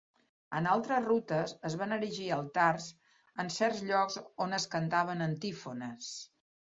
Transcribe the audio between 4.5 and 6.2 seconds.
es cantaven antífones.